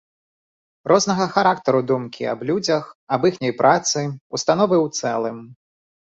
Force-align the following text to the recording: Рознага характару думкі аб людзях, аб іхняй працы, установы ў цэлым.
Рознага 0.91 1.25
характару 1.33 1.81
думкі 1.91 2.23
аб 2.31 2.39
людзях, 2.49 2.83
аб 3.17 3.27
іхняй 3.29 3.53
працы, 3.59 3.99
установы 4.39 4.75
ў 4.85 4.99
цэлым. 5.01 5.37